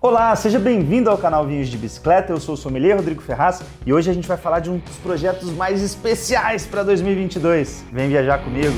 [0.00, 2.32] Olá, seja bem-vindo ao canal Vinhos de Bicicleta.
[2.32, 4.94] Eu sou o sommelier Rodrigo Ferraz e hoje a gente vai falar de um dos
[4.98, 7.84] projetos mais especiais para 2022.
[7.90, 8.76] Vem viajar comigo.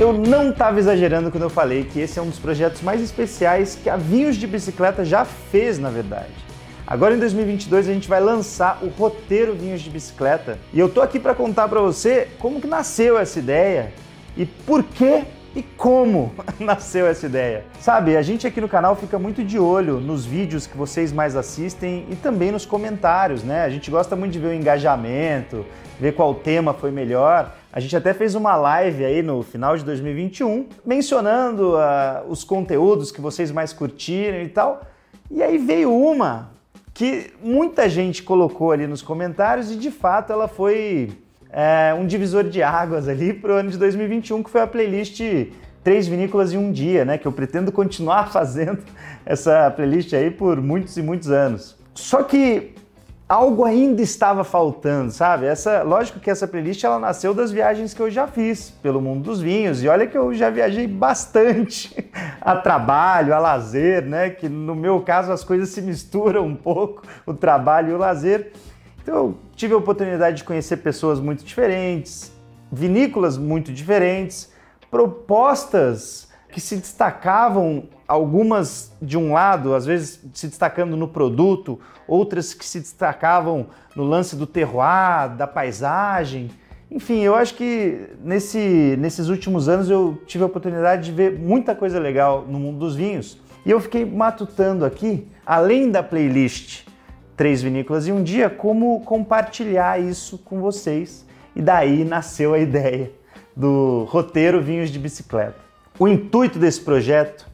[0.00, 3.78] Eu não estava exagerando quando eu falei que esse é um dos projetos mais especiais
[3.80, 6.32] que a Vinhos de Bicicleta já fez, na verdade.
[6.84, 11.00] Agora em 2022 a gente vai lançar o roteiro Vinhos de Bicicleta e eu tô
[11.00, 13.92] aqui para contar para você como que nasceu essa ideia
[14.36, 15.22] e por que
[15.54, 17.64] e como nasceu essa ideia.
[17.80, 21.36] Sabe, a gente aqui no canal fica muito de olho nos vídeos que vocês mais
[21.36, 23.64] assistem e também nos comentários, né?
[23.64, 25.64] A gente gosta muito de ver o engajamento,
[26.00, 27.54] ver qual tema foi melhor.
[27.72, 33.10] A gente até fez uma live aí no final de 2021 mencionando uh, os conteúdos
[33.10, 34.82] que vocês mais curtiram e tal.
[35.30, 36.50] E aí veio uma
[36.94, 41.10] que muita gente colocou ali nos comentários e de fato ela foi
[41.52, 45.20] é, um divisor de águas ali para o ano de 2021, que foi a playlist
[45.84, 47.18] Três Vinícolas em um Dia, né?
[47.18, 48.78] Que eu pretendo continuar fazendo
[49.26, 51.76] essa playlist aí por muitos e muitos anos.
[51.94, 52.74] Só que
[53.28, 55.46] algo ainda estava faltando, sabe?
[55.46, 59.24] Essa, lógico que essa playlist ela nasceu das viagens que eu já fiz pelo mundo
[59.24, 64.30] dos vinhos e olha que eu já viajei bastante a trabalho, a lazer, né?
[64.30, 68.52] Que no meu caso as coisas se misturam um pouco, o trabalho e o lazer.
[69.02, 72.32] Então eu tive a oportunidade de conhecer pessoas muito diferentes,
[72.70, 74.50] vinícolas muito diferentes,
[74.90, 82.54] propostas que se destacavam, algumas de um lado, às vezes se destacando no produto, outras
[82.54, 86.50] que se destacavam no lance do terroir, da paisagem.
[86.90, 91.74] Enfim, eu acho que nesse, nesses últimos anos eu tive a oportunidade de ver muita
[91.74, 93.38] coisa legal no mundo dos vinhos.
[93.64, 96.84] E eu fiquei matutando aqui, além da playlist
[97.36, 101.26] três vinícolas e um dia, como compartilhar isso com vocês.
[101.54, 103.10] E daí nasceu a ideia
[103.54, 105.56] do roteiro Vinhos de Bicicleta.
[105.98, 107.46] O intuito desse projeto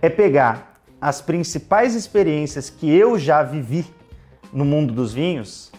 [0.00, 3.84] é pegar as principais experiências que eu já vivi
[4.52, 5.72] no mundo dos vinhos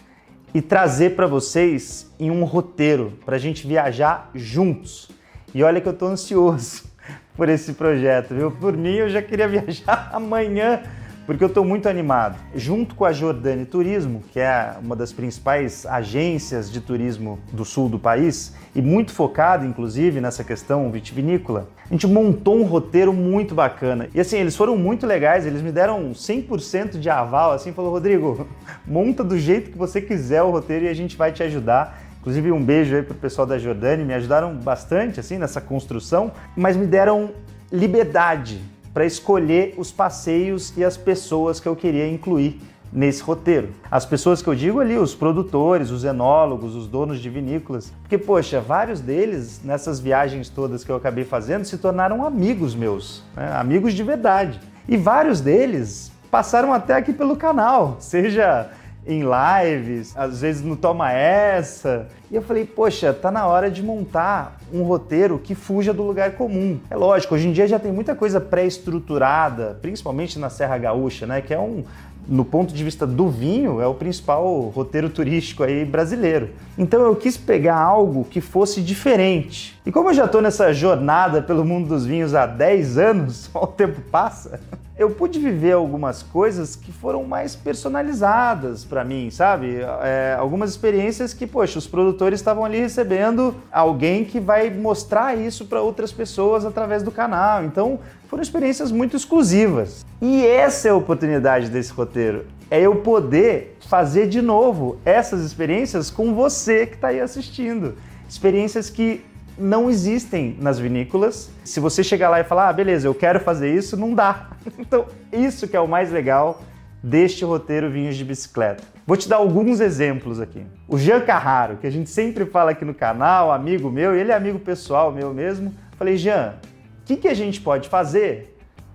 [0.52, 5.10] e trazer para vocês em um roteiro para a gente viajar juntos.
[5.52, 6.84] E olha que eu estou ansioso
[7.36, 8.50] por esse projeto, viu?
[8.50, 10.82] Por mim eu já queria viajar amanhã
[11.26, 12.38] porque eu estou muito animado.
[12.54, 17.88] Junto com a Jordani Turismo, que é uma das principais agências de turismo do sul
[17.88, 23.54] do país e muito focada, inclusive, nessa questão vitivinícola, a gente montou um roteiro muito
[23.54, 24.08] bacana.
[24.14, 28.46] E assim, eles foram muito legais, eles me deram 100% de aval, assim, falou, Rodrigo,
[28.86, 32.02] monta do jeito que você quiser o roteiro e a gente vai te ajudar.
[32.20, 36.74] Inclusive um beijo aí pro pessoal da Jordani, me ajudaram bastante assim nessa construção, mas
[36.74, 37.32] me deram
[37.70, 38.62] liberdade
[38.94, 42.60] para escolher os passeios e as pessoas que eu queria incluir
[42.92, 43.70] nesse roteiro.
[43.90, 47.92] As pessoas que eu digo ali, os produtores, os enólogos, os donos de vinícolas.
[48.02, 53.24] Porque, poxa, vários deles, nessas viagens todas que eu acabei fazendo, se tornaram amigos meus,
[53.34, 53.52] né?
[53.56, 54.60] amigos de verdade.
[54.88, 58.70] E vários deles passaram até aqui pelo canal, seja
[59.06, 62.08] em lives, às vezes no Toma Essa.
[62.30, 66.32] E eu falei, poxa, tá na hora de montar um roteiro que fuja do lugar
[66.32, 66.78] comum.
[66.90, 71.40] É lógico, hoje em dia já tem muita coisa pré-estruturada, principalmente na Serra Gaúcha, né?
[71.40, 71.84] Que é um,
[72.26, 76.50] no ponto de vista do vinho, é o principal roteiro turístico aí brasileiro.
[76.76, 79.78] Então eu quis pegar algo que fosse diferente.
[79.84, 83.66] E como eu já estou nessa jornada pelo mundo dos vinhos há 10 anos, o
[83.66, 84.60] tempo passa,
[84.96, 89.80] eu pude viver algumas coisas que foram mais personalizadas para mim, sabe?
[90.02, 95.66] É, algumas experiências que, poxa, os produtores estavam ali recebendo alguém que vai mostrar isso
[95.66, 97.64] para outras pessoas através do canal.
[97.64, 100.06] Então, foram experiências muito exclusivas.
[100.22, 102.46] E essa é a oportunidade desse roteiro.
[102.70, 107.96] É eu poder fazer de novo essas experiências com você que está aí assistindo.
[108.28, 109.24] Experiências que
[109.58, 111.50] não existem nas vinícolas.
[111.64, 114.50] Se você chegar lá e falar, ah, beleza, eu quero fazer isso, não dá.
[114.78, 116.62] Então, isso que é o mais legal
[117.02, 118.82] deste roteiro Vinhos de Bicicleta.
[119.06, 120.64] Vou te dar alguns exemplos aqui.
[120.88, 124.34] O Jean Carraro, que a gente sempre fala aqui no canal, amigo meu, ele é
[124.34, 125.74] amigo pessoal meu mesmo.
[125.98, 126.54] Falei, Jean,
[127.02, 128.53] o que, que a gente pode fazer,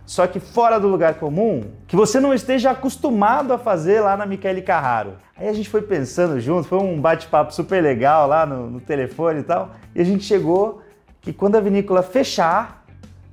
[0.09, 4.25] só que fora do lugar comum, que você não esteja acostumado a fazer lá na
[4.25, 5.13] Michele Carraro?
[5.37, 9.41] Aí a gente foi pensando junto, foi um bate-papo super legal lá no, no telefone
[9.41, 10.81] e tal, e a gente chegou
[11.21, 12.83] que quando a vinícola fechar,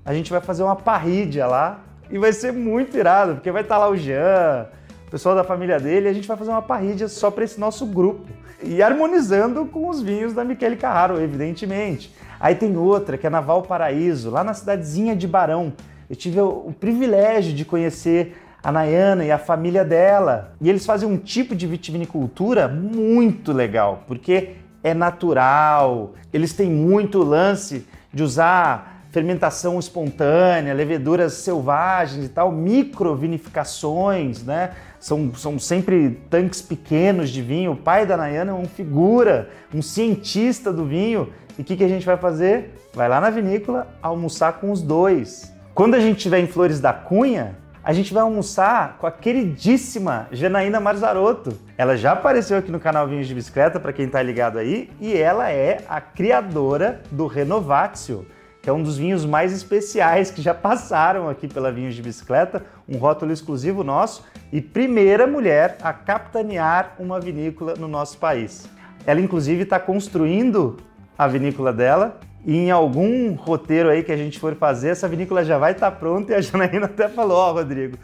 [0.04, 1.80] a gente vai fazer uma parrídia lá
[2.10, 4.66] e vai ser muito irado, porque vai estar lá o Jean,
[5.06, 7.58] o pessoal da família dele, e a gente vai fazer uma parrídia só para esse
[7.58, 8.26] nosso grupo.
[8.62, 12.14] E harmonizando com os vinhos da Michele Carraro, evidentemente.
[12.38, 15.72] Aí tem outra, que é na Valparaíso, lá na cidadezinha de Barão.
[16.08, 20.54] Eu tive o, privilégio de conhecer a Nayana e a família dela.
[20.60, 26.14] E eles fazem um tipo de vitivinicultura muito legal, porque é natural.
[26.32, 34.72] Eles têm muito lance de usar fermentação espontânea, leveduras selvagens e tal, microvinificações, né?
[35.00, 37.72] São, são sempre tanques pequenos de vinho.
[37.72, 41.32] O pai da Nayana é uma figura, um cientista do vinho.
[41.58, 42.74] E o que, que a gente vai fazer?
[42.92, 45.55] Vai lá na vinícola almoçar com os dois.
[45.76, 50.26] Quando a gente estiver em Flores da Cunha, a gente vai almoçar com a queridíssima
[50.32, 51.52] Janaína Marzarotto.
[51.76, 55.14] Ela já apareceu aqui no canal Vinhos de Bicicleta, para quem está ligado aí, e
[55.14, 58.24] ela é a criadora do Renovatio,
[58.62, 62.64] que é um dos vinhos mais especiais que já passaram aqui pela Vinhos de Bicicleta,
[62.88, 68.66] um rótulo exclusivo nosso e primeira mulher a capitanear uma vinícola no nosso país.
[69.04, 70.78] Ela, inclusive, está construindo
[71.18, 75.44] a vinícola dela e em algum roteiro aí que a gente for fazer, essa vinícola
[75.44, 77.98] já vai estar tá pronta e a Janaína até falou: Ó, oh, Rodrigo,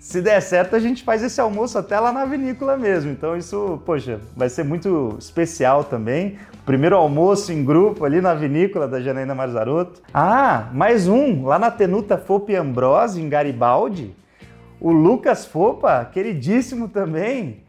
[0.00, 3.12] se der certo, a gente faz esse almoço até lá na vinícola mesmo.
[3.12, 6.38] Então, isso, poxa, vai ser muito especial também.
[6.64, 10.00] Primeiro almoço em grupo ali na vinícola da Janaína Marzarotto.
[10.12, 14.16] Ah, mais um, lá na Tenuta Fope Ambrose, em Garibaldi.
[14.80, 17.61] O Lucas Fopa, queridíssimo também,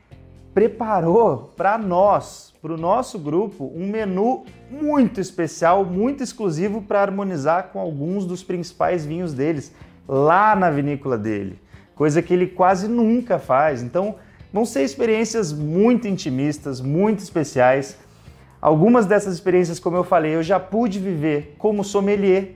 [0.54, 7.70] preparou para nós, para o nosso grupo, um menu muito especial, muito exclusivo para harmonizar
[7.74, 9.74] com alguns dos principais vinhos deles,
[10.08, 11.64] lá na vinícola dele
[11.96, 13.82] coisa que ele quase nunca faz.
[13.82, 14.16] Então,
[14.52, 17.98] vão ser experiências muito intimistas, muito especiais.
[18.62, 22.56] Algumas dessas experiências, como eu falei, eu já pude viver como sommelier.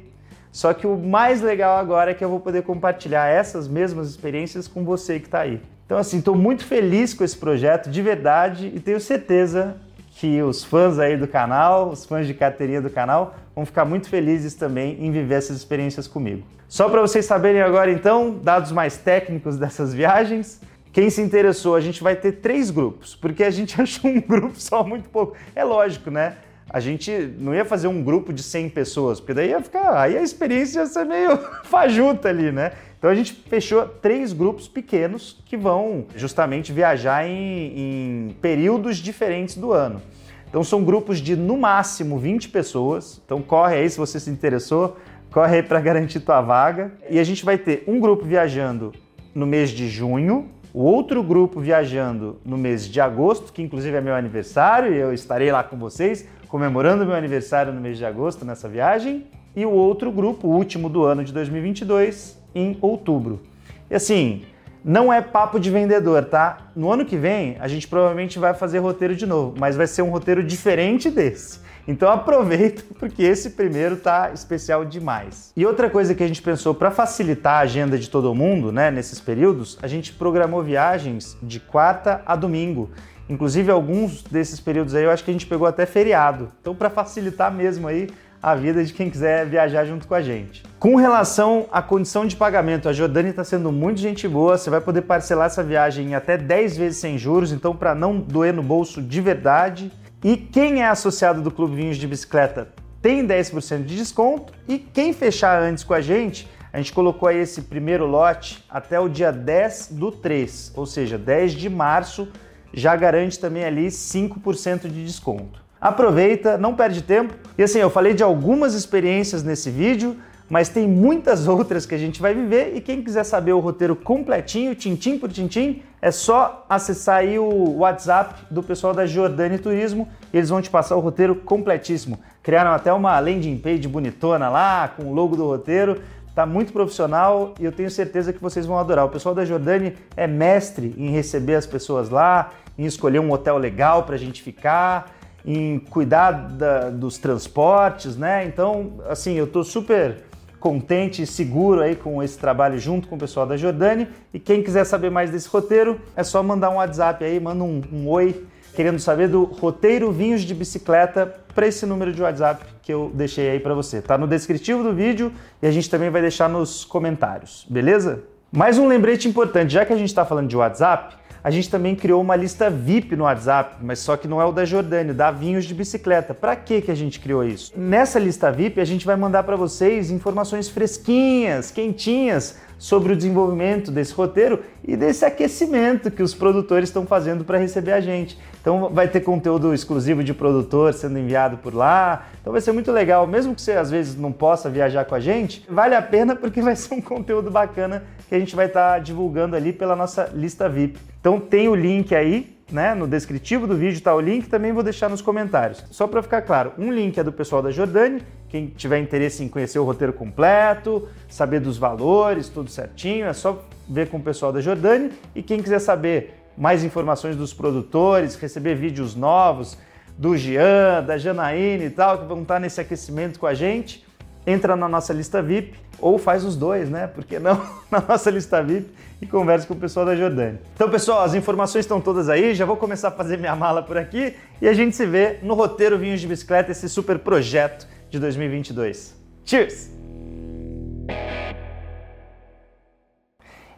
[0.52, 4.68] Só que o mais legal agora é que eu vou poder compartilhar essas mesmas experiências
[4.68, 5.62] com você que está aí.
[5.88, 9.78] Então, assim, estou muito feliz com esse projeto, de verdade, e tenho certeza
[10.19, 14.10] que os fãs aí do canal, os fãs de carteirinha do canal, vão ficar muito
[14.10, 16.44] felizes também em viver essas experiências comigo.
[16.68, 20.60] Só para vocês saberem agora, então, dados mais técnicos dessas viagens.
[20.92, 24.60] Quem se interessou, a gente vai ter três grupos, porque a gente achou um grupo
[24.60, 25.38] só muito pouco.
[25.56, 26.36] É lógico, né?
[26.69, 30.18] A gente não ia fazer um grupo de 100 pessoas, porque daí ia ficar, aí
[30.18, 32.74] a experiência ia ser meio fajuta ali, né?
[32.98, 39.56] Então a gente fechou três grupos pequenos que vão justamente viajar em, em períodos diferentes
[39.56, 40.02] do ano.
[40.50, 43.22] Então são grupos de no máximo 20 pessoas.
[43.26, 44.98] Então corre aí se você se interessou
[45.32, 46.92] corre aí para garantir tua vaga.
[47.10, 48.94] E a gente vai ter um grupo viajando
[49.34, 54.02] no mês de junho, o outro grupo viajando no mês de agosto, que inclusive é
[54.02, 58.46] meu aniversário, e eu estarei lá com vocês comemorando meu aniversário no mês de agosto
[58.46, 63.42] nessa viagem, e o outro grupo, o último do ano de 2022, em outubro.
[63.89, 64.44] E assim,
[64.83, 66.69] não é papo de vendedor, tá?
[66.75, 70.01] No ano que vem, a gente provavelmente vai fazer roteiro de novo, mas vai ser
[70.01, 71.59] um roteiro diferente desse.
[71.88, 75.51] Então aproveita porque esse primeiro tá especial demais.
[75.56, 78.92] E outra coisa que a gente pensou para facilitar a agenda de todo mundo, né,
[78.92, 82.89] nesses períodos, a gente programou viagens de quarta a domingo.
[83.30, 86.51] Inclusive alguns desses períodos aí eu acho que a gente pegou até feriado.
[86.62, 88.09] Então para facilitar mesmo aí
[88.42, 90.63] a vida de quem quiser viajar junto com a gente.
[90.80, 94.80] Com relação à condição de pagamento, a Jordânia está sendo muito gente boa, você vai
[94.80, 98.62] poder parcelar essa viagem em até 10 vezes sem juros, então para não doer no
[98.62, 99.92] bolso de verdade.
[100.24, 102.69] E quem é associado do Clube Vinhos de Bicicleta
[103.01, 107.38] tem 10% de desconto e quem fechar antes com a gente, a gente colocou aí
[107.38, 112.28] esse primeiro lote até o dia 10 do 3, ou seja, 10 de março,
[112.74, 115.67] já garante também ali 5% de desconto.
[115.80, 117.34] Aproveita, não perde tempo.
[117.58, 120.18] E assim, eu falei de algumas experiências nesse vídeo,
[120.50, 123.96] mas tem muitas outras que a gente vai viver e quem quiser saber o roteiro
[123.96, 130.07] completinho, tintim por tintim, é só acessar aí o WhatsApp do pessoal da Jordani Turismo
[130.34, 132.19] e eles vão te passar o roteiro completíssimo.
[132.42, 136.02] Criaram até uma landing page bonitona lá, com o logo do roteiro,
[136.34, 139.06] tá muito profissional e eu tenho certeza que vocês vão adorar.
[139.06, 143.57] O pessoal da Jordani é mestre em receber as pessoas lá, em escolher um hotel
[143.57, 148.46] legal para a gente ficar, em cuidar da, dos transportes, né?
[148.46, 150.24] Então, assim, eu tô super
[150.60, 154.08] contente e seguro aí com esse trabalho junto com o pessoal da Jordani.
[154.34, 157.82] E quem quiser saber mais desse roteiro, é só mandar um WhatsApp aí, manda um,
[157.92, 162.94] um oi querendo saber do roteiro Vinhos de Bicicleta para esse número de WhatsApp que
[162.94, 164.02] eu deixei aí para você.
[164.02, 168.24] Tá no descritivo do vídeo e a gente também vai deixar nos comentários, beleza?
[168.52, 171.16] Mais um lembrete importante, já que a gente está falando de WhatsApp,
[171.47, 174.51] a gente também criou uma lista VIP no WhatsApp, mas só que não é o
[174.51, 176.33] da Jordânia, da Vinhos de Bicicleta.
[176.33, 177.71] Para que que a gente criou isso?
[177.73, 183.92] Nessa lista VIP a gente vai mandar para vocês informações fresquinhas, quentinhas sobre o desenvolvimento
[183.92, 188.38] desse roteiro e desse aquecimento que os produtores estão fazendo para receber a gente.
[188.62, 192.28] Então vai ter conteúdo exclusivo de produtor sendo enviado por lá.
[192.42, 195.19] Então vai ser muito legal, mesmo que você às vezes não possa viajar com a
[195.19, 198.94] gente, vale a pena porque vai ser um conteúdo bacana que a gente vai estar
[198.94, 201.00] tá divulgando ali pela nossa lista VIP.
[201.19, 204.83] Então tem o link aí né, no descritivo do vídeo está o link, também vou
[204.83, 205.83] deixar nos comentários.
[205.90, 209.50] Só para ficar claro, um link é do pessoal da Jordani, quem tiver interesse em
[209.50, 214.54] conhecer o roteiro completo, saber dos valores, tudo certinho, é só ver com o pessoal
[214.54, 215.12] da Jordani.
[215.36, 219.78] E quem quiser saber mais informações dos produtores, receber vídeos novos
[220.18, 224.06] do Jean, da Janaína e tal, que vão estar nesse aquecimento com a gente,
[224.47, 227.06] entra na nossa lista VIP ou faz os dois, né?
[227.06, 227.61] Porque não
[227.92, 228.89] na nossa lista VIP
[229.21, 230.61] e conversa com o pessoal da Jordânia.
[230.73, 233.97] Então, pessoal, as informações estão todas aí, já vou começar a fazer minha mala por
[233.97, 238.19] aqui e a gente se vê no roteiro Vinhos de Bicicleta, esse super projeto de
[238.19, 239.13] 2022.
[239.44, 239.92] Cheers!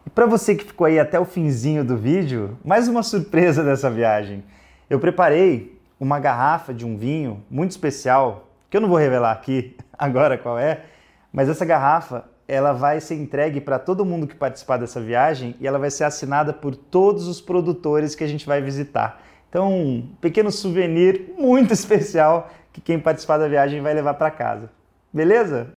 [0.05, 3.89] E para você que ficou aí até o finzinho do vídeo, mais uma surpresa dessa
[3.89, 4.43] viagem.
[4.88, 9.75] Eu preparei uma garrafa de um vinho muito especial, que eu não vou revelar aqui
[10.00, 10.86] agora qual é,
[11.32, 15.68] mas essa garrafa ela vai ser entregue para todo mundo que participar dessa viagem e
[15.68, 19.22] ela vai ser assinada por todos os produtores que a gente vai visitar.
[19.50, 24.72] Então, um pequeno souvenir muito especial que quem participar da viagem vai levar para casa.
[25.13, 25.68] Beleza?